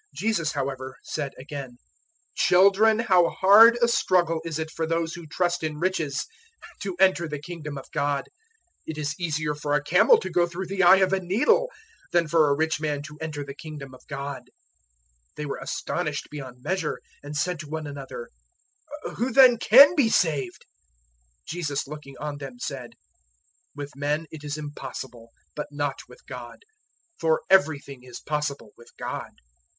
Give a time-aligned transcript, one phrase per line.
[0.15, 1.77] Jesus, however, said again,
[2.33, 6.25] "Children, how hard a struggle is it for those who trust in riches
[6.81, 8.23] to enter the Kingdom of God!
[8.87, 11.69] 010:025 It is easier for a camel to go through the eye of a needle
[12.13, 14.45] than for a rich man to enter the Kingdom of God."
[15.35, 18.31] 010:026 They were astonished beyond measure, and said to one another,
[19.17, 20.65] "Who then *can* be saved?"
[21.41, 22.93] 010:027 Jesus looking on them said,
[23.75, 26.63] "With men it is impossible, but not with God;
[27.19, 29.33] for everything is possible with God."